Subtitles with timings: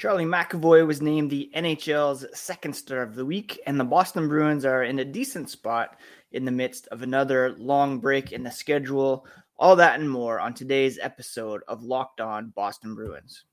[0.00, 4.64] Charlie McAvoy was named the NHL's second star of the week, and the Boston Bruins
[4.64, 5.98] are in a decent spot
[6.32, 9.26] in the midst of another long break in the schedule.
[9.58, 13.44] All that and more on today's episode of Locked On Boston Bruins.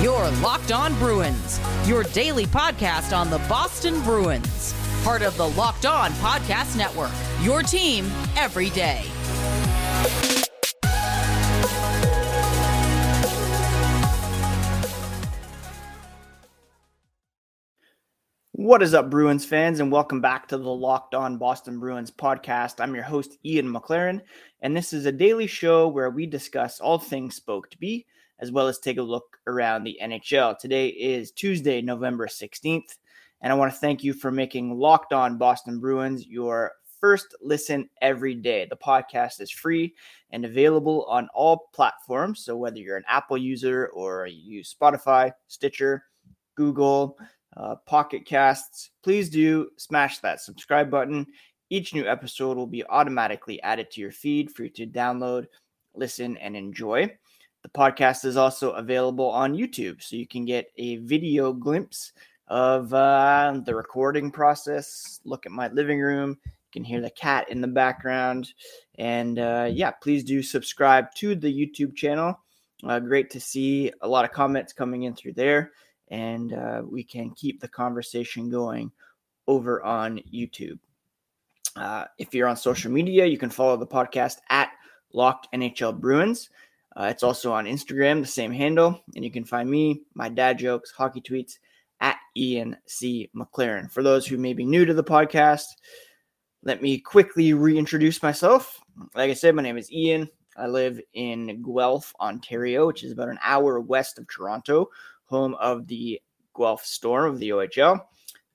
[0.00, 4.76] Your Locked On Bruins, your daily podcast on the Boston Bruins,
[5.06, 7.12] part of the Locked On Podcast Network.
[7.40, 9.04] Your team every day.
[18.50, 22.80] What is up, Bruins fans, and welcome back to the Locked On Boston Bruins podcast.
[22.80, 24.20] I'm your host, Ian McLaren,
[24.60, 28.06] and this is a daily show where we discuss all things spoked B,
[28.40, 30.58] as well as take a look around the NHL.
[30.58, 32.96] Today is Tuesday, November 16th,
[33.40, 37.88] and I want to thank you for making Locked On Boston Bruins your first listen
[38.00, 38.66] every day.
[38.68, 39.94] The podcast is free
[40.30, 42.44] and available on all platforms.
[42.44, 46.04] So, whether you're an Apple user or you use Spotify, Stitcher,
[46.56, 47.18] Google,
[47.56, 51.26] uh, Pocket Casts, please do smash that subscribe button.
[51.68, 55.46] Each new episode will be automatically added to your feed for you to download,
[55.94, 57.12] listen, and enjoy.
[57.62, 62.12] The podcast is also available on YouTube, so you can get a video glimpse
[62.48, 65.20] of uh, the recording process.
[65.24, 66.38] Look at my living room.
[66.44, 68.52] You can hear the cat in the background.
[68.98, 72.38] And uh, yeah, please do subscribe to the YouTube channel.
[72.84, 75.72] Uh, great to see a lot of comments coming in through there
[76.08, 78.92] and uh, we can keep the conversation going
[79.46, 80.78] over on YouTube.
[81.74, 84.70] Uh, if you're on social media, you can follow the podcast at
[85.12, 86.48] Locked NHL Bruins.
[86.96, 90.58] Uh, it's also on Instagram, the same handle, and you can find me, my dad
[90.58, 91.58] jokes, hockey tweets
[92.36, 93.30] Ian C.
[93.34, 93.90] McLaren.
[93.90, 95.64] For those who may be new to the podcast,
[96.62, 98.80] let me quickly reintroduce myself.
[99.14, 100.28] Like I said, my name is Ian.
[100.56, 104.88] I live in Guelph, Ontario, which is about an hour west of Toronto,
[105.24, 106.20] home of the
[106.56, 108.00] Guelph Storm of the OHL.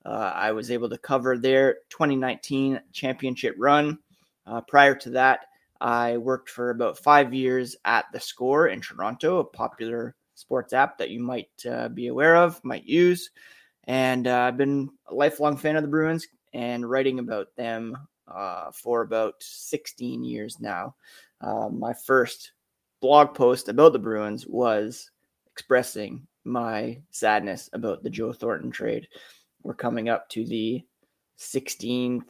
[0.04, 4.00] Uh, I was able to cover their 2019 championship run.
[4.48, 5.46] Uh, prior to that,
[5.80, 10.98] I worked for about five years at The Score in Toronto, a popular sports app
[10.98, 13.30] that you might uh, be aware of, might use.
[13.86, 17.98] And uh, I've been a lifelong fan of the Bruins and writing about them
[18.28, 20.96] uh, for about 16 years now.
[21.40, 22.52] Uh, my first
[23.02, 25.10] blog post about the Bruins was
[25.52, 29.08] expressing my sadness about the Joe Thornton trade.
[29.64, 30.84] We're coming up to the
[31.40, 32.24] 16th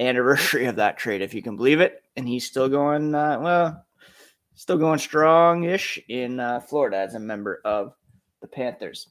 [0.00, 2.02] anniversary of that trade, if you can believe it.
[2.16, 3.86] And he's still going, uh, well,
[4.54, 7.94] still going strong ish in uh, Florida as a member of
[8.40, 9.08] the Panthers.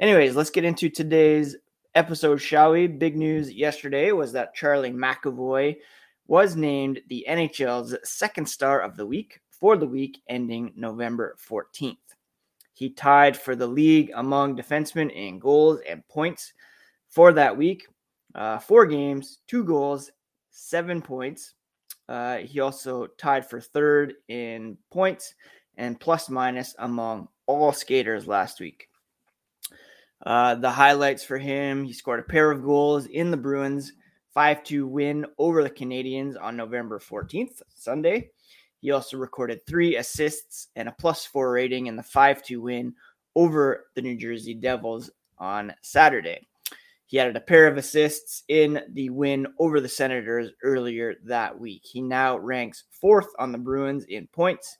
[0.00, 1.54] Anyways, let's get into today's
[1.94, 2.88] episode, shall we?
[2.88, 5.76] Big news yesterday was that Charlie McAvoy
[6.26, 11.96] was named the NHL's second star of the week for the week ending November 14th.
[12.72, 16.54] He tied for the league among defensemen in goals and points
[17.08, 17.86] for that week.
[18.34, 20.10] Uh, four games, two goals,
[20.50, 21.54] seven points.
[22.08, 25.36] Uh, he also tied for third in points
[25.76, 28.88] and plus minus among all skaters last week.
[30.22, 33.92] Uh, the highlights for him he scored a pair of goals in the Bruins
[34.32, 38.30] 5 2 win over the Canadiens on November 14th, Sunday.
[38.80, 42.94] He also recorded three assists and a plus four rating in the 5 2 win
[43.36, 46.46] over the New Jersey Devils on Saturday.
[47.06, 51.82] He added a pair of assists in the win over the Senators earlier that week.
[51.84, 54.78] He now ranks fourth on the Bruins in points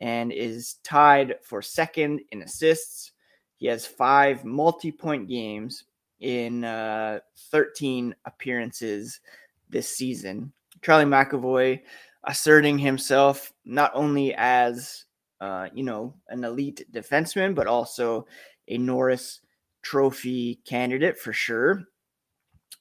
[0.00, 3.12] and is tied for second in assists.
[3.58, 5.84] He has five multi point games
[6.20, 7.20] in uh,
[7.50, 9.20] 13 appearances
[9.68, 10.52] this season.
[10.80, 11.80] Charlie McAvoy
[12.24, 15.04] asserting himself not only as
[15.40, 18.26] uh, you know an elite defenseman, but also
[18.68, 19.40] a Norris
[19.82, 21.84] Trophy candidate for sure.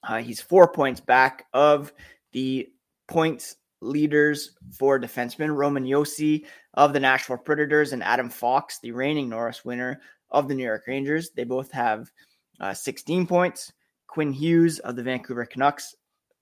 [0.04, 1.92] Uh, he's four points back of
[2.34, 2.70] the
[3.08, 9.30] points leaders for defensemen Roman Josi of the Nashville Predators and Adam Fox, the reigning
[9.30, 10.02] Norris winner
[10.32, 11.32] of the New York Rangers.
[11.32, 12.12] They both have
[12.60, 13.74] uh, 16 points.
[14.08, 15.96] Quinn Hughes of the Vancouver Canucks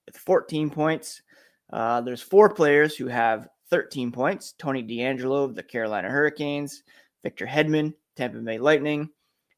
[0.05, 1.21] with 14 points.
[1.73, 6.83] Uh, there's four players who have 13 points Tony DeAngelo of the Carolina Hurricanes,
[7.23, 9.09] Victor Hedman, Tampa Bay Lightning,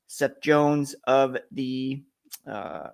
[0.07, 2.01] Seth Jones of the
[2.50, 2.88] uh,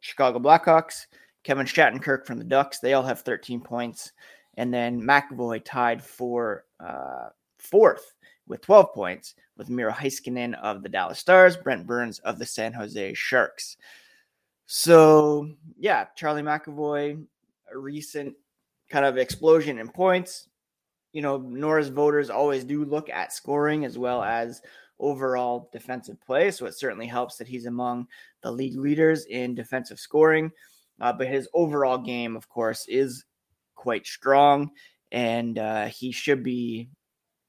[0.00, 1.06] Chicago Blackhawks,
[1.44, 2.78] Kevin Shattenkirk from the Ducks.
[2.78, 4.12] They all have 13 points.
[4.56, 7.28] And then McAvoy tied for uh,
[7.58, 8.14] fourth
[8.46, 12.72] with 12 points with Miro Heiskanen of the Dallas Stars, Brent Burns of the San
[12.72, 13.76] Jose Sharks.
[14.66, 17.24] So, yeah, Charlie McAvoy,
[17.72, 18.34] a recent
[18.90, 20.48] kind of explosion in points.
[21.12, 24.62] You know, Norris voters always do look at scoring as well as
[24.98, 26.50] overall defensive play.
[26.50, 28.08] So it certainly helps that he's among
[28.42, 30.50] the league leaders in defensive scoring.
[31.00, 33.26] Uh, but his overall game, of course, is
[33.76, 34.70] quite strong,
[35.12, 36.88] and uh, he should be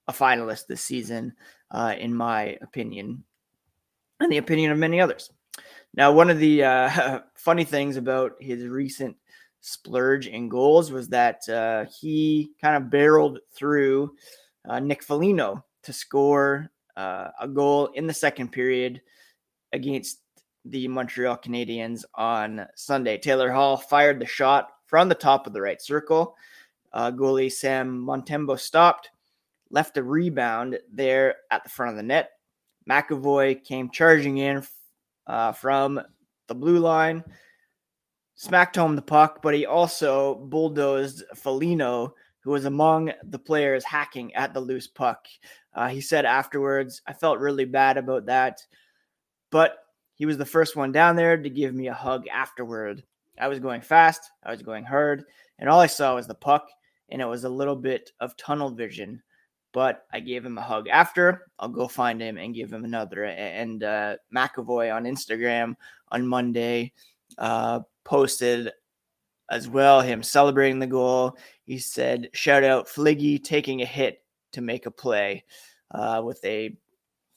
[0.08, 1.34] a finalist this season,
[1.72, 3.24] uh, in my opinion,
[4.20, 5.32] and the opinion of many others.
[5.94, 9.16] Now, one of the uh, funny things about his recent
[9.62, 14.14] splurge in goals was that uh, he kind of barreled through
[14.68, 19.02] uh, Nick Foligno to score uh, a goal in the second period
[19.72, 20.20] against
[20.66, 23.18] the Montreal Canadiens on Sunday.
[23.18, 26.36] Taylor Hall fired the shot from the top of the right circle.
[26.92, 29.10] Uh, goalie Sam Montembeault stopped,
[29.74, 32.32] left a rebound there at the front of the net.
[32.90, 34.64] McAvoy came charging in
[35.26, 36.00] uh, from
[36.48, 37.24] the blue line,
[38.36, 44.34] smacked home the puck, but he also bulldozed Foligno, who was among the players hacking
[44.36, 45.26] at the loose puck.
[45.74, 48.62] Uh, he said afterwards, I felt really bad about that,
[49.50, 49.78] but
[50.14, 53.04] he was the first one down there to give me a hug afterward.
[53.40, 55.24] I was going fast, I was going hard,
[55.58, 56.70] and all I saw was the puck,
[57.10, 59.24] and it was a little bit of tunnel vision.
[59.74, 61.48] But I gave him a hug after.
[61.60, 63.26] I'll go find him and give him another.
[63.26, 65.76] And uh, McAvoy on Instagram
[66.12, 66.94] on Monday
[67.38, 68.72] uh, posted
[69.50, 71.38] as well him celebrating the goal.
[71.66, 74.24] He said, "Shout out Fliggy taking a hit
[74.54, 75.44] to make a play,"
[75.92, 76.78] uh, with a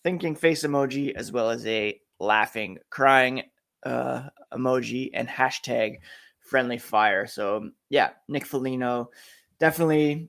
[0.03, 3.43] thinking face emoji as well as a laughing, crying
[3.85, 5.99] uh, emoji and hashtag
[6.41, 7.27] friendly fire.
[7.27, 9.11] So yeah, Nick Foligno
[9.59, 10.29] definitely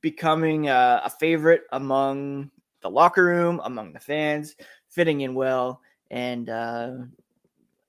[0.00, 2.50] becoming a, a favorite among
[2.80, 4.56] the locker room, among the fans,
[4.88, 5.80] fitting in well,
[6.10, 6.92] and uh,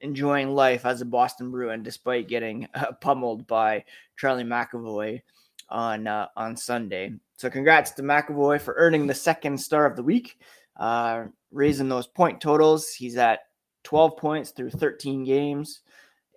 [0.02, 3.84] enjoying life as a Boston Bruin, despite getting uh, pummeled by
[4.18, 5.22] Charlie McAvoy
[5.70, 7.14] on uh, on Sunday.
[7.38, 10.40] So, congrats to McAvoy for earning the second star of the week,
[10.78, 12.94] uh, raising those point totals.
[12.94, 13.42] He's at
[13.84, 15.82] 12 points through 13 games,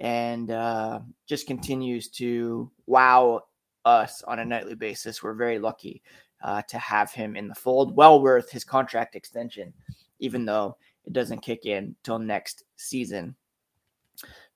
[0.00, 3.42] and uh, just continues to wow
[3.84, 5.22] us on a nightly basis.
[5.22, 6.02] We're very lucky
[6.42, 7.96] uh, to have him in the fold.
[7.96, 9.72] Well worth his contract extension,
[10.18, 13.34] even though it doesn't kick in till next season.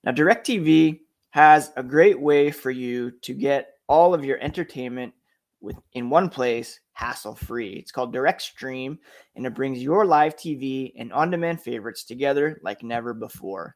[0.03, 1.01] Now, DirecTV
[1.31, 5.13] has a great way for you to get all of your entertainment
[5.61, 7.73] with in one place, hassle free.
[7.73, 8.99] It's called Direct Stream,
[9.35, 13.75] and it brings your live TV and on demand favorites together like never before.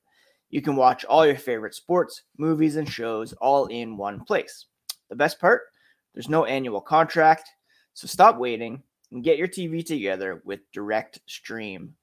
[0.50, 4.66] You can watch all your favorite sports, movies, and shows all in one place.
[5.08, 5.62] The best part?
[6.14, 7.48] There's no annual contract,
[7.94, 8.82] so stop waiting
[9.12, 11.94] and get your TV together with Direct Stream.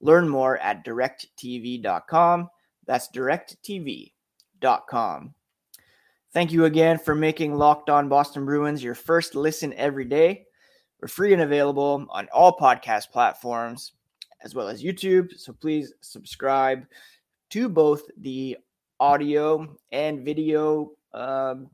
[0.00, 2.48] Learn more at directv.com.
[2.86, 4.12] That's directv.com.
[6.32, 10.46] Thank you again for making Locked On Boston Bruins your first listen every day.
[11.00, 13.92] We're free and available on all podcast platforms
[14.42, 15.32] as well as YouTube.
[15.38, 16.86] So please subscribe
[17.50, 18.56] to both the
[19.00, 21.70] audio and video um,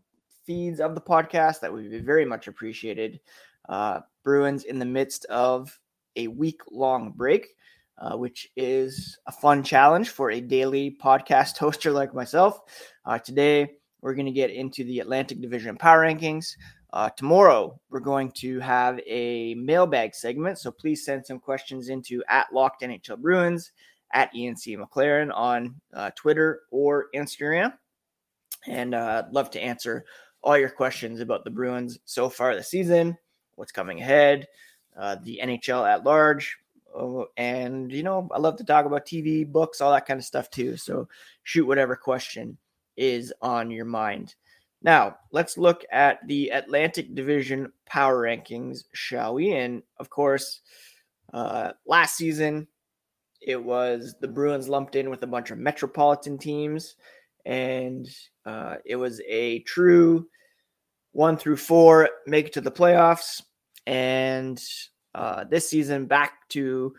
[0.50, 1.61] feeds of the podcast.
[1.61, 3.20] That would be very much appreciated.
[3.69, 5.79] Uh, Bruins in the midst of
[6.17, 7.55] a week long break,
[7.99, 12.62] uh, which is a fun challenge for a daily podcast hoster like myself.
[13.05, 16.56] Uh, today, we're going to get into the Atlantic Division power rankings.
[16.93, 20.59] Uh, tomorrow, we're going to have a mailbag segment.
[20.59, 23.71] So please send some questions into at Locked NHL Bruins,
[24.12, 24.76] at Ian C.
[24.76, 27.73] McLaren on uh, Twitter or Instagram.
[28.66, 30.04] And uh, I'd love to answer
[30.42, 33.16] all your questions about the Bruins so far this season,
[33.56, 34.49] what's coming ahead,
[34.97, 36.59] uh, the NHL at large.
[36.94, 40.25] Oh, and, you know, I love to talk about TV, books, all that kind of
[40.25, 40.76] stuff too.
[40.76, 41.09] So
[41.44, 42.59] shoot whatever question
[42.97, 44.35] is on your mind.
[44.82, 49.52] Now, let's look at the Atlantic Division power rankings, shall we?
[49.52, 50.61] And of course,
[51.32, 52.66] uh, last season,
[53.40, 56.97] it was the Bruins lumped in with a bunch of metropolitan teams,
[57.44, 58.09] and
[58.47, 60.28] uh, it was a true
[61.12, 63.42] one through four make it to the playoffs.
[63.87, 64.62] And
[65.14, 66.94] uh, this season, back to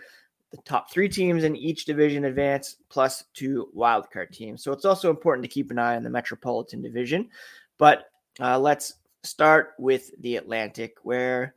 [0.51, 4.63] the top three teams in each division advance, plus two wildcard teams.
[4.63, 7.29] So it's also important to keep an eye on the Metropolitan Division.
[7.77, 11.55] But uh, let's start with the Atlantic, where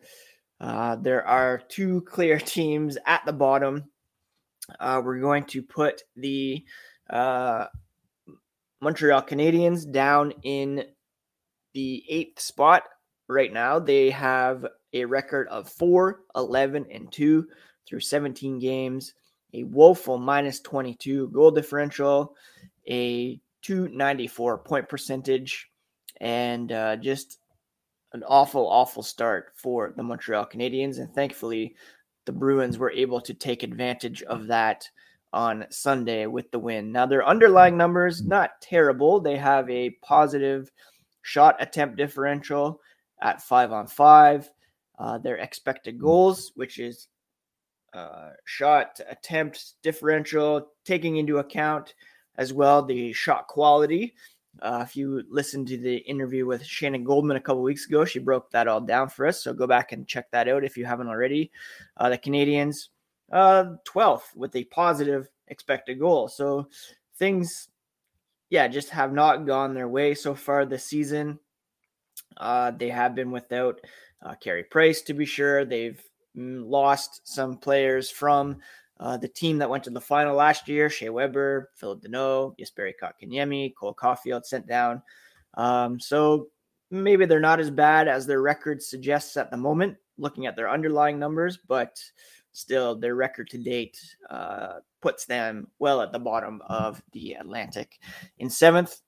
[0.60, 3.84] uh, there are two clear teams at the bottom.
[4.78, 6.64] Uh, we're going to put the
[7.10, 7.66] uh,
[8.84, 10.84] Montreal Canadiens down in
[11.72, 12.82] the eighth spot
[13.28, 13.78] right now.
[13.78, 17.48] They have a record of 4, 11, and 2
[17.88, 19.14] through 17 games,
[19.54, 22.36] a woeful minus 22 goal differential,
[22.86, 25.70] a 294 point percentage,
[26.20, 27.38] and uh, just
[28.12, 30.98] an awful, awful start for the Montreal Canadiens.
[30.98, 31.74] And thankfully,
[32.26, 34.90] the Bruins were able to take advantage of that
[35.34, 36.92] on Sunday with the win.
[36.92, 39.20] Now, their underlying numbers, not terrible.
[39.20, 40.70] They have a positive
[41.22, 42.80] shot attempt differential
[43.20, 44.48] at five on five.
[44.98, 47.08] Uh, their expected goals, which is
[47.94, 51.94] uh, shot attempt differential, taking into account
[52.38, 54.14] as well the shot quality.
[54.62, 58.20] Uh, if you listened to the interview with Shayna Goldman a couple weeks ago, she
[58.20, 59.42] broke that all down for us.
[59.42, 61.50] So go back and check that out if you haven't already.
[61.96, 62.88] Uh, the Canadiens,
[63.34, 66.28] uh, 12th with a positive expected goal.
[66.28, 66.68] So
[67.16, 67.68] things,
[68.48, 71.38] yeah, just have not gone their way so far this season.
[72.36, 73.80] Uh, they have been without
[74.22, 75.64] uh, Carey Price, to be sure.
[75.64, 76.00] They've
[76.36, 78.58] mm, lost some players from
[79.00, 82.92] uh, the team that went to the final last year, Shea Weber, Phillip Danault, Jesperi
[83.02, 85.02] Kotkaniemi, Cole Caufield sent down.
[85.54, 86.48] Um, so
[86.90, 90.70] maybe they're not as bad as their record suggests at the moment, looking at their
[90.70, 91.98] underlying numbers, but
[92.54, 97.98] still their record to date uh, puts them well at the bottom of the Atlantic.
[98.38, 99.00] In seventh,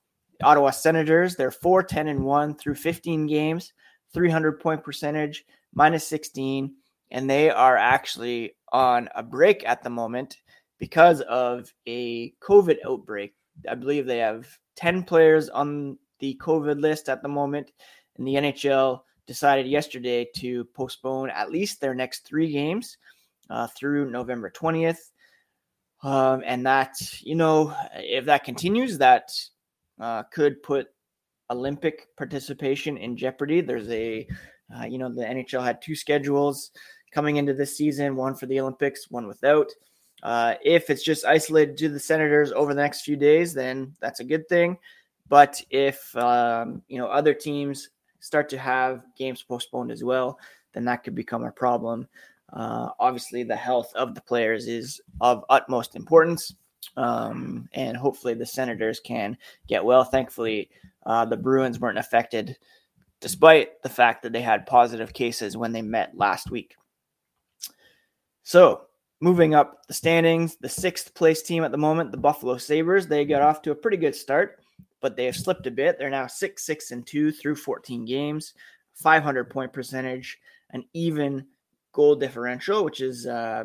[0.42, 3.72] Ottawa Senators, they're 4 10 and 1 through 15 games,
[4.12, 6.74] 300 point percentage, minus 16
[7.10, 10.38] and they are actually on a break at the moment
[10.78, 13.34] because of a COVID outbreak.
[13.68, 17.72] I believe they have 10 players on the COVID list at the moment,
[18.16, 22.98] and the NHL decided yesterday to postpone at least their next three games
[23.50, 25.10] uh, through November 20th.
[26.02, 29.30] Um, and that, you know, if that continues, that
[30.00, 30.88] uh, could put
[31.50, 33.60] Olympic participation in jeopardy.
[33.60, 34.26] There's a,
[34.76, 36.70] uh, you know, the NHL had two schedules
[37.12, 39.70] coming into this season, one for the Olympics, one without.
[40.22, 44.20] Uh, if it's just isolated to the Senators over the next few days, then that's
[44.20, 44.78] a good thing.
[45.28, 50.38] But if um, you know other teams start to have games postponed as well,
[50.72, 52.08] then that could become a problem.
[52.52, 56.54] Uh, obviously, the health of the players is of utmost importance,
[56.96, 59.36] um, and hopefully the Senators can
[59.66, 60.04] get well.
[60.04, 60.70] Thankfully,
[61.04, 62.56] uh, the Bruins weren't affected,
[63.20, 66.76] despite the fact that they had positive cases when they met last week.
[68.44, 68.82] So,
[69.20, 73.24] moving up the standings, the sixth place team at the moment, the Buffalo Sabres, they
[73.24, 74.60] got off to a pretty good start,
[75.00, 75.98] but they have slipped a bit.
[75.98, 78.54] They're now 6 6 and 2 through 14 games,
[78.94, 80.38] 500 point percentage,
[80.70, 81.46] an even
[81.96, 83.64] goal differential, which is uh,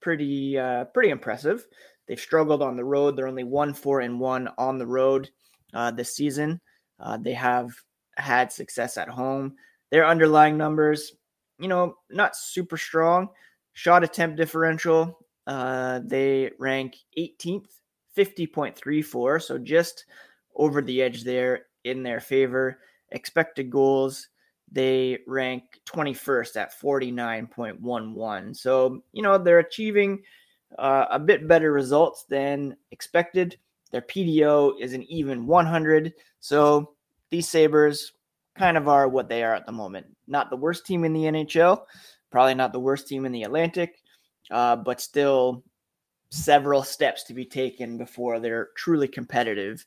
[0.00, 1.66] pretty uh, pretty impressive.
[2.06, 3.16] They've struggled on the road.
[3.16, 5.28] They're only 1 4 and 1 on the road
[5.74, 6.60] uh, this season.
[7.00, 7.70] Uh, they have
[8.16, 9.56] had success at home.
[9.90, 11.12] Their underlying numbers,
[11.58, 13.28] you know, not super strong
[13.76, 17.66] Shot attempt differential, uh, they rank 18th,
[18.16, 19.42] 50.34.
[19.42, 20.06] So just
[20.54, 22.78] over the edge there in their favor.
[23.10, 24.28] Expected goals,
[24.70, 28.56] they rank 21st at 49.11.
[28.56, 30.22] So, you know, they're achieving
[30.78, 33.56] uh, a bit better results than expected.
[33.92, 36.12] Their PDO is an even 100.
[36.40, 36.94] So
[37.30, 38.12] these Sabres
[38.56, 40.06] kind of are what they are at the moment.
[40.26, 41.82] Not the worst team in the NHL,
[42.30, 44.02] Probably not the worst team in the Atlantic,
[44.50, 45.64] uh, but still
[46.30, 49.86] several steps to be taken before they're truly competitive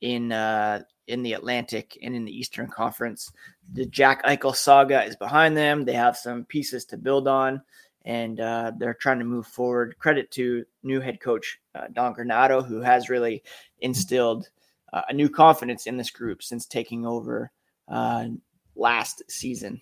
[0.00, 3.32] in uh, in the Atlantic and in the Eastern Conference.
[3.72, 5.84] The Jack Eichel saga is behind them.
[5.84, 7.60] They have some pieces to build on,
[8.04, 9.98] and uh, they're trying to move forward.
[9.98, 13.42] Credit to new head coach uh, Don Granato, who has really
[13.80, 14.48] instilled
[14.92, 17.50] uh, a new confidence in this group since taking over
[17.88, 18.26] uh,
[18.74, 19.80] last season.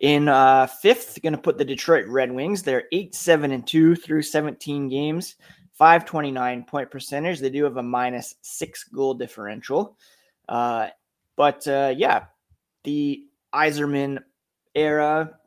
[0.00, 2.62] In uh, fifth, going to put the Detroit Red Wings.
[2.62, 5.36] They're 8 7 and 2 through 17 games,
[5.80, 7.40] 529 point percentage.
[7.40, 9.96] They do have a minus six goal differential.
[10.46, 10.88] Uh,
[11.36, 12.24] but uh, yeah,
[12.84, 14.18] the Yzerman
[14.74, 15.38] era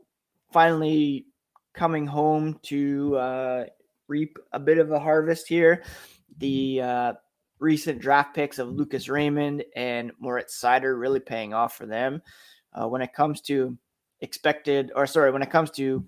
[0.52, 1.28] finally
[1.76, 3.66] coming home to uh,
[4.08, 5.84] reap a bit of a harvest here.
[6.40, 7.14] The uh,
[7.60, 12.24] recent draft picks of Lucas Raymond and Moritz Seider really paying off for them.
[12.74, 13.78] Uh, when it comes to
[14.22, 16.04] expected, or sorry, when it comes to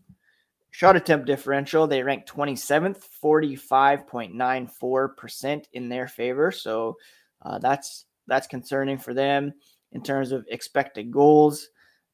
[0.76, 6.52] shot attempt differential, they rank 27th, 45.94% in their favor.
[6.52, 6.98] So
[7.42, 9.54] uh, that's that's concerning for them
[9.94, 11.70] in terms of expected goals.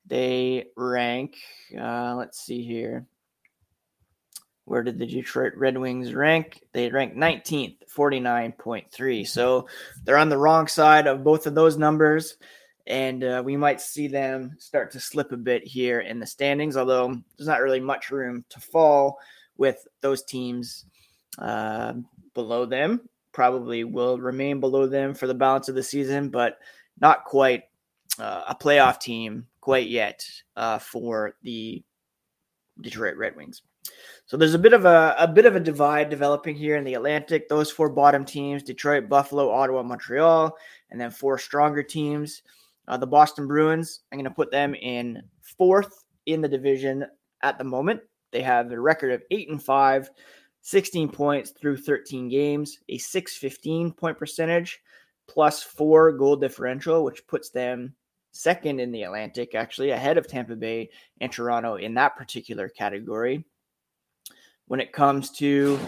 [0.06, 1.38] They rank,
[1.75, 3.08] uh, let's see here.
[4.65, 6.62] Where did the Detroit Red Wings rank?
[6.72, 9.27] They rank 19th, 49.3.
[9.27, 9.68] So
[10.03, 12.38] they're on the wrong side of both of those numbers
[12.88, 16.77] and uh, we might see them start to slip a bit here in the standings.
[16.77, 19.17] Although there's not really much room to fall
[19.57, 20.85] with those teams
[21.38, 21.93] uh,
[22.33, 23.01] below them.
[23.31, 26.57] Probably will remain below them for the balance of the season, but
[27.00, 27.63] not quite
[28.19, 31.83] uh, a playoff team quite yet uh, for the
[32.81, 33.61] Detroit Red Wings.
[34.25, 36.93] So there's a bit of a, a bit of a divide developing here in the
[36.93, 37.47] Atlantic.
[37.50, 40.55] Those four bottom teams: Detroit, Buffalo, Ottawa, Montreal,
[40.89, 42.41] and then four stronger teams.
[42.91, 44.01] Uh, the Boston Bruins.
[44.12, 47.05] I'm going to put them in fourth in the division
[47.41, 48.01] at the moment.
[48.33, 50.10] They have a record of eight and five,
[50.63, 54.81] 16 points through 13 games, a 615 point percentage,
[55.25, 57.95] plus four goal differential, which puts them
[58.33, 60.89] second in the Atlantic, actually ahead of Tampa Bay
[61.21, 63.45] and Toronto in that particular category.
[64.67, 65.79] When it comes to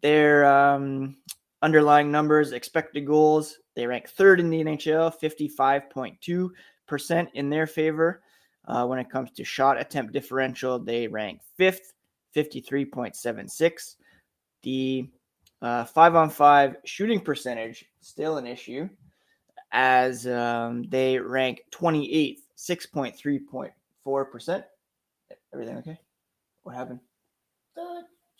[0.00, 1.16] their um,
[1.62, 8.22] underlying numbers, expected goals, they rank third in the NHL, 55.2% in their favor.
[8.66, 11.92] Uh, when it comes to shot attempt differential, they rank fifth,
[12.36, 13.96] 53.76.
[14.62, 15.08] The
[15.62, 18.88] uh, five on five shooting percentage, still an issue,
[19.72, 24.64] as um, they rank 28th, 6.3.4%.
[25.52, 25.98] Everything okay?
[26.62, 27.00] What happened?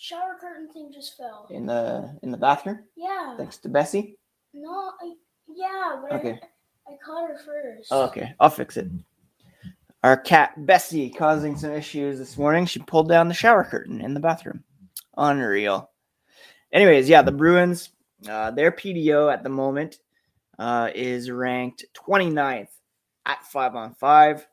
[0.00, 1.46] Shower curtain thing just fell.
[1.50, 2.84] In the in the bathroom?
[2.96, 3.36] Yeah.
[3.36, 4.16] Thanks to Bessie?
[4.54, 5.12] No, I,
[5.46, 6.40] yeah, but Okay.
[6.88, 7.88] I, I caught her first.
[7.90, 8.88] Oh, okay, I'll fix it.
[10.02, 12.64] Our cat Bessie causing some issues this morning.
[12.64, 14.64] She pulled down the shower curtain in the bathroom.
[15.18, 15.90] Unreal.
[16.72, 17.90] Anyways, yeah, the Bruins,
[18.26, 19.98] uh, their PDO at the moment
[20.58, 22.68] uh, is ranked 29th
[23.26, 24.46] at five on five.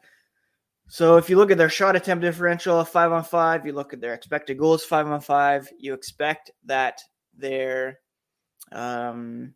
[0.90, 3.94] So if you look at their shot attempt differential of five on five, you look
[3.94, 7.02] at their expected goals five on five, you expect that
[7.38, 8.00] their
[8.72, 9.54] um,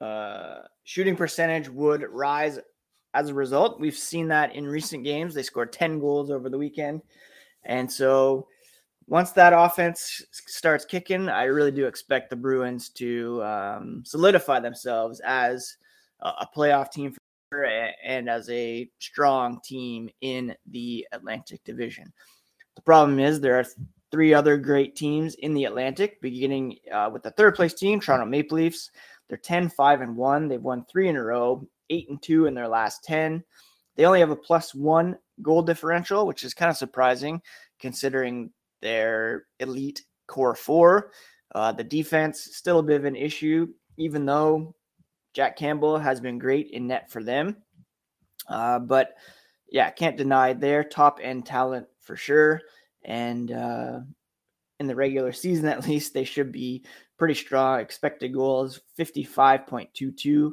[0.00, 2.58] uh, shooting percentage would rise
[3.12, 3.80] as a result.
[3.80, 5.34] We've seen that in recent games.
[5.34, 7.02] They scored 10 goals over the weekend.
[7.64, 8.46] And so
[9.08, 15.20] once that offense starts kicking, I really do expect the Bruins to um, solidify themselves
[15.24, 15.76] as
[16.20, 17.14] a, playoff team
[17.52, 22.12] and as a strong team in the Atlantic Division.
[22.74, 23.66] The problem is there are
[24.10, 28.26] three other great teams in the Atlantic, beginning uh, with the third place team, Toronto
[28.26, 28.90] Maple Leafs.
[29.28, 30.48] They're 10, 5, and 1.
[30.48, 33.42] They've won three in a row, 8 and 2 in their last 10.
[33.96, 37.40] They only have a plus one goal differential, which is kind of surprising
[37.80, 38.50] considering
[38.82, 41.10] their elite core four.
[41.54, 44.74] Uh, the defense still a bit of an issue, even though
[45.36, 47.58] Jack Campbell has been great in net for them.
[48.48, 49.16] Uh, but
[49.70, 52.62] yeah, can't deny their top end talent for sure.
[53.04, 53.98] And uh,
[54.80, 56.86] in the regular season, at least, they should be
[57.18, 57.80] pretty strong.
[57.80, 60.52] Expected goals 55.22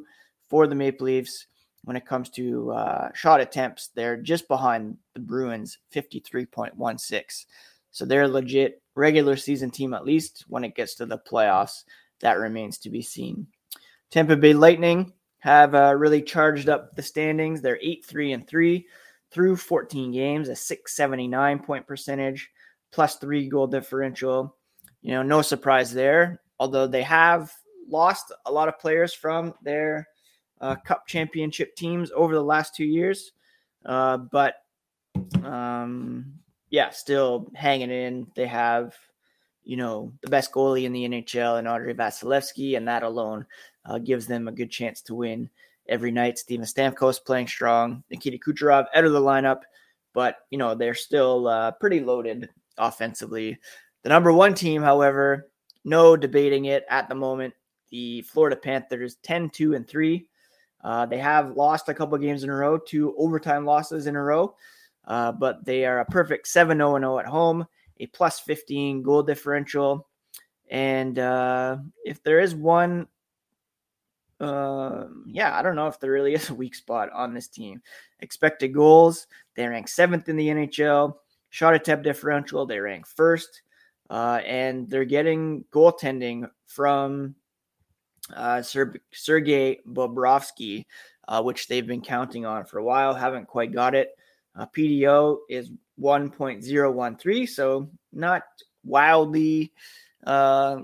[0.50, 1.46] for the Maple Leafs.
[1.84, 7.46] When it comes to uh, shot attempts, they're just behind the Bruins, 53.16.
[7.90, 11.84] So they're a legit regular season team, at least when it gets to the playoffs.
[12.20, 13.46] That remains to be seen.
[14.14, 17.60] Tampa Bay Lightning have uh, really charged up the standings.
[17.60, 18.86] They're 8 3 and 3
[19.32, 22.48] through 14 games, a 679 point percentage,
[22.92, 24.54] plus three goal differential.
[25.02, 27.52] You know, no surprise there, although they have
[27.88, 30.06] lost a lot of players from their
[30.60, 33.32] uh, cup championship teams over the last two years.
[33.84, 34.54] Uh, but
[35.42, 36.34] um,
[36.70, 38.28] yeah, still hanging in.
[38.36, 38.94] They have,
[39.64, 43.46] you know, the best goalie in the NHL and Andrei Vasilevskiy, and that alone
[43.86, 45.48] uh, gives them a good chance to win
[45.88, 46.38] every night.
[46.38, 49.62] Steven Stamkos playing strong, Nikita Kucherov out of the lineup,
[50.12, 52.48] but you know they're still uh, pretty loaded
[52.78, 53.58] offensively.
[54.02, 55.50] The number one team, however,
[55.84, 57.54] no debating it at the moment.
[57.90, 60.26] The Florida Panthers 10 2 and 3.
[60.82, 64.22] Uh, they have lost a couple games in a row, two overtime losses in a
[64.22, 64.54] row,
[65.06, 67.66] uh, but they are a perfect 7 0 0 at home,
[68.00, 70.08] a plus 15 goal differential.
[70.70, 73.06] And uh, if there is one,
[74.40, 77.82] uh, yeah, I don't know if there really is a weak spot on this team.
[78.20, 81.16] Expected goals, they rank seventh in the NHL.
[81.50, 83.62] Shot attempt differential, they rank first.
[84.10, 87.34] Uh, and they're getting goaltending from
[88.34, 90.86] uh, Ser- Sergei Bobrovsky,
[91.28, 94.10] uh, which they've been counting on for a while, haven't quite got it.
[94.56, 98.42] Uh, PDO is 1.013, so not
[98.84, 99.72] wildly
[100.26, 100.78] uh,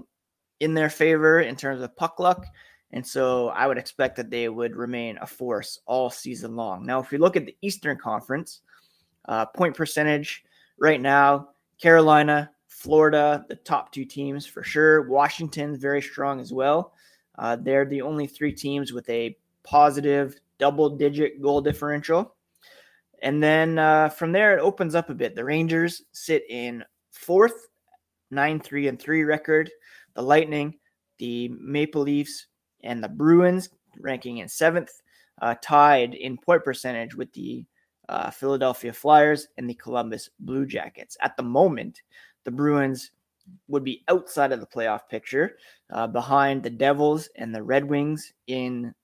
[0.61, 2.47] in their favor in terms of puck luck.
[2.93, 6.85] And so I would expect that they would remain a force all season long.
[6.85, 8.63] Now, if you look at the Eastern Conference,
[9.27, 10.45] uh, point percentage
[10.79, 15.09] right now, Carolina, Florida, the top two teams for sure.
[15.09, 16.95] Washington's very strong as well.
[17.39, 22.35] Uh, they're the only three teams with a positive double digit goal differential.
[23.23, 25.35] And then uh, from there, it opens up a bit.
[25.35, 27.69] The Rangers sit in fourth,
[28.31, 29.71] 9 3 and 3 record.
[30.15, 30.79] The Lightning,
[31.19, 32.47] the Maple Leafs,
[32.83, 34.91] and the Bruins ranking in seventh.
[35.41, 37.65] uh, tied in point percentage with the
[38.09, 41.17] uh, Philadelphia Flyers and the Columbus Blue Jackets.
[41.21, 42.03] At the moment,
[42.45, 43.13] the Bruins
[43.69, 45.57] would be outside of the playoff picture,
[45.93, 48.95] uh, behind the Devils and the Red Wings in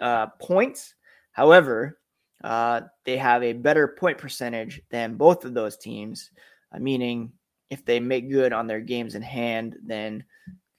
[0.00, 0.94] uh, points.
[1.32, 1.98] However,
[2.44, 6.30] uh, they have a better point percentage than both of those teams,
[6.72, 7.32] uh, meaning
[7.70, 10.22] if they make good on their games in hand, then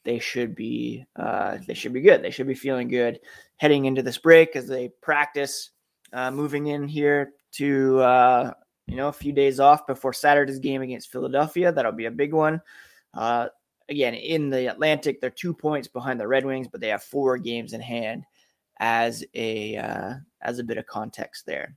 [0.03, 2.21] they should be uh, they should be good.
[2.21, 3.19] They should be feeling good
[3.57, 5.71] heading into this break as they practice
[6.13, 8.51] uh, moving in here to uh,
[8.85, 11.71] you know a few days off before Saturday's game against Philadelphia.
[11.71, 12.61] That'll be a big one.
[13.87, 17.37] Again, in the Atlantic, they're two points behind the Red Wings, but they have four
[17.37, 18.23] games in hand.
[18.79, 21.75] As a uh, as a bit of context there.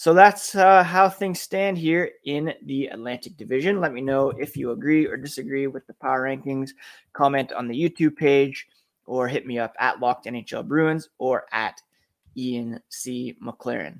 [0.00, 3.80] So that's uh, how things stand here in the Atlantic Division.
[3.80, 6.70] Let me know if you agree or disagree with the power rankings.
[7.12, 8.66] Comment on the YouTube page
[9.04, 11.82] or hit me up at Locked NHL Bruins or at
[12.34, 13.36] Ian C.
[13.44, 13.98] McLaren.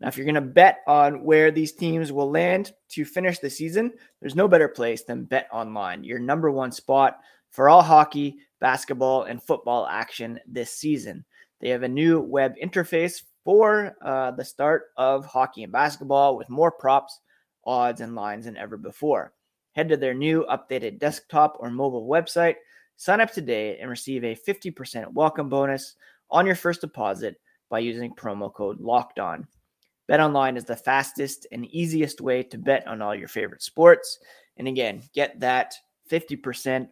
[0.00, 3.50] Now, if you're going to bet on where these teams will land to finish the
[3.50, 8.38] season, there's no better place than Bet Online, your number one spot for all hockey,
[8.60, 11.24] basketball, and football action this season.
[11.60, 16.48] They have a new web interface for uh, the start of hockey and basketball with
[16.48, 17.20] more props,
[17.64, 19.32] odds, and lines than ever before.
[19.72, 22.56] Head to their new updated desktop or mobile website,
[22.96, 25.96] sign up today, and receive a 50% welcome bonus
[26.30, 29.46] on your first deposit by using promo code Locked On.
[30.10, 34.18] BetOnline is the fastest and easiest way to bet on all your favorite sports.
[34.56, 35.74] And again, get that
[36.10, 36.88] 50%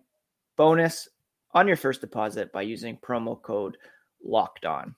[0.57, 1.09] bonus
[1.53, 3.77] on your first deposit by using promo code
[4.23, 4.95] Locked On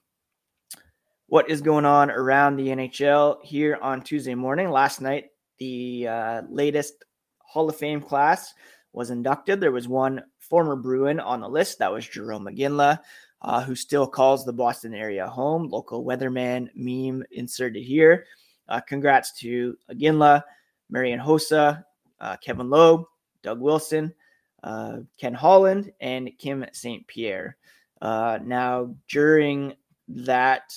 [1.31, 4.69] what is going on around the NHL here on Tuesday morning.
[4.69, 5.27] Last night,
[5.59, 7.05] the uh, latest
[7.37, 8.53] Hall of Fame class
[8.91, 9.61] was inducted.
[9.61, 11.79] There was one former Bruin on the list.
[11.79, 12.99] That was Jarome Iginla,
[13.43, 15.69] uh, who still calls the Boston area home.
[15.69, 18.25] Local weatherman meme inserted here.
[18.67, 20.43] Uh, congrats to Iginla,
[20.89, 21.81] Marian Hossa,
[22.19, 23.07] uh, Kevin Lowe,
[23.41, 24.13] Doug Wilson,
[24.63, 27.05] uh, Ken Holland, and Kim St.
[27.07, 27.57] Pierre.
[28.01, 29.73] Uh, now, during
[30.07, 30.71] that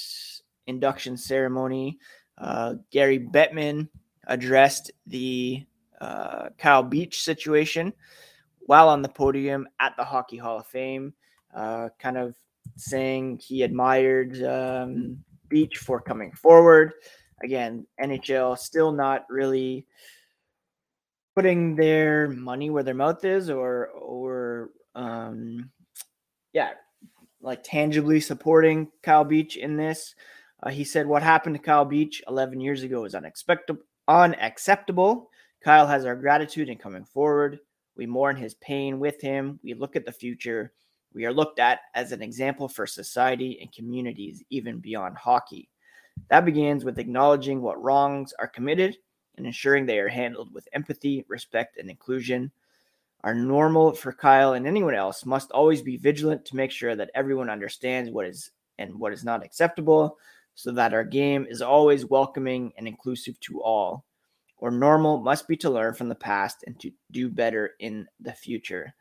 [0.66, 1.99] induction ceremony.
[2.38, 3.88] Uh, Gary Bettman
[4.27, 5.64] addressed the
[6.01, 7.92] uh, Kyle Beach situation
[8.61, 11.12] while on the podium at the Hockey Hall of Fame,
[11.55, 12.35] uh, kind of
[12.77, 16.94] saying he admired um, Beach for coming forward.
[17.42, 19.87] Again, NHL still not really
[21.35, 25.70] putting their money where their mouth is, or or um,
[26.53, 26.70] yeah,
[27.40, 30.14] like tangibly supporting Kyle Beach in this.
[30.62, 33.77] Uh, he said, What happened to Kyle Beach 11 years ago is unexpected,
[34.09, 35.31] unacceptable.
[35.62, 37.59] Kyle has our gratitude in coming forward.
[37.97, 39.61] We mourn his pain with him.
[39.62, 40.73] We look at the future.
[41.12, 45.68] We are looked at as an example for society and communities, even beyond hockey.
[46.29, 48.97] That begins with acknowledging what wrongs are committed
[49.37, 52.51] and ensuring they are handled with empathy, respect, and inclusion.
[53.23, 57.11] Our normal for Kyle and anyone else must always be vigilant to make sure that
[57.14, 60.18] everyone understands what is and what is not acceptable
[60.55, 64.05] so that our game is always welcoming and inclusive to all.
[64.59, 68.33] Or normal must be to learn from the past and to do better in the
[68.33, 68.94] future.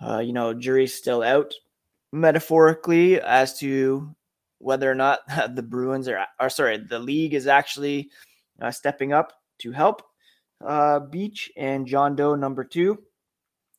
[0.00, 1.54] Uh, you know, jury's still out
[2.12, 4.14] metaphorically as to
[4.58, 5.20] whether or not
[5.54, 8.10] the Bruins are, or sorry, the league is actually
[8.60, 9.32] uh, stepping up
[9.64, 10.02] to help
[10.64, 13.02] uh, Beach and John Doe number two.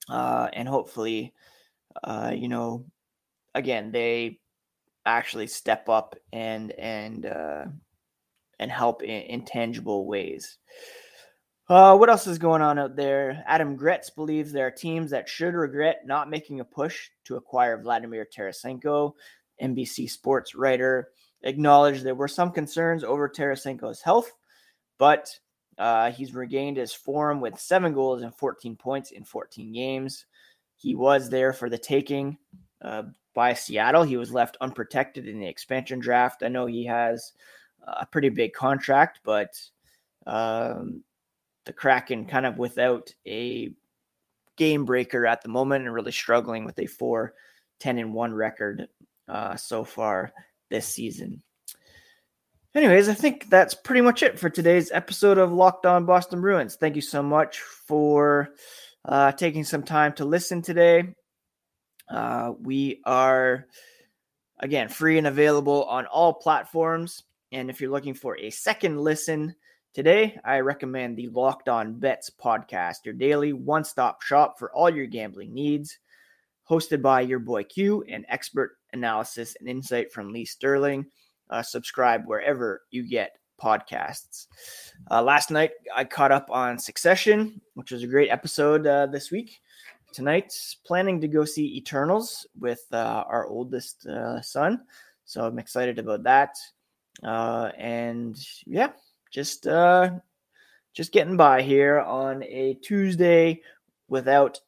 [0.10, 1.34] Uh, and hopefully,
[2.04, 2.86] uh, you know,
[3.54, 4.40] again, they
[5.06, 7.66] actually step up and and uh,
[8.60, 10.58] and help in, in tangible ways.
[11.68, 13.44] Uh, what else is going on out there?
[13.48, 17.82] Adam Gretz believes there are teams that should regret not making a push to acquire
[17.82, 19.14] Vladimir Tarasenko.
[19.62, 21.10] NBC Sports writer
[21.42, 24.32] acknowledged there were some concerns over Tarasenko's health,
[25.00, 25.40] but
[25.78, 30.26] uh, he's regained his form with seven goals and 14 points in 14 games.
[30.78, 32.38] He was there for the taking.
[32.82, 33.04] Uh,
[33.36, 34.04] by Seattle.
[34.04, 36.42] He was left unprotected in the expansion draft.
[36.42, 37.34] I know he has
[37.86, 39.62] a pretty big contract, but
[40.26, 41.04] um,
[41.66, 43.72] the Kraken kind of without a
[44.56, 47.34] game breaker at the moment and really struggling with a 4
[47.80, 48.88] 10 and 1 record
[49.28, 50.32] uh, so far
[50.72, 51.44] this season.
[52.76, 56.76] Anyways, I think that's pretty much it for today's episode of Locked On Boston Bruins.
[56.76, 58.50] Thank you so much for
[59.06, 61.16] uh, taking some time to listen today.
[62.10, 63.68] Uh, we are,
[64.60, 67.24] again, free and available on all platforms.
[67.54, 69.56] And if you're looking for a second listen
[69.94, 74.90] today, I recommend the Locked On Bets podcast, your daily one stop shop for all
[74.90, 75.98] your gambling needs.
[76.70, 81.06] Hosted by your boy Q, and expert analysis, and insight from Lee Sterling.
[81.50, 84.48] Uh, subscribe wherever you get podcasts.
[85.10, 89.32] Uh, last night, I caught up on Succession, which was a great episode uh, this
[89.32, 89.60] week.
[90.14, 90.54] Tonight,
[90.86, 94.82] planning to go see Eternals with uh, our oldest uh, son.
[95.26, 96.56] So I'm excited about that.
[97.24, 98.92] Uh, and yeah,
[99.32, 99.68] just
[100.94, 103.62] just getting by here on a Tuesday
[104.08, 104.60] without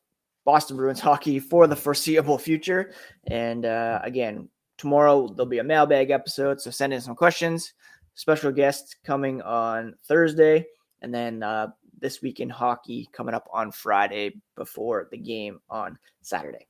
[0.48, 2.94] Boston Bruins hockey for the foreseeable future.
[3.28, 7.74] And uh, again, tomorrow there'll be a mailbag episode, so send in some questions.
[8.16, 10.66] Special guest coming on Thursday,
[11.02, 11.68] and then uh,
[12.00, 16.68] this week in hockey coming up on Friday before the game on Saturday.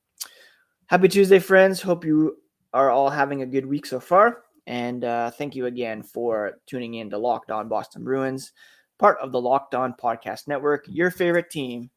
[0.86, 1.80] Happy Tuesday, friends.
[1.80, 2.38] Hope you
[2.72, 4.42] are all having a good week so far.
[4.66, 8.52] And uh, thank you again for tuning in to Locked On Boston Bruins,
[8.98, 11.90] part of the Locked On Podcast Network, your favorite team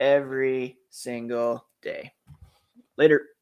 [0.00, 2.12] every single day.
[2.96, 3.26] Later.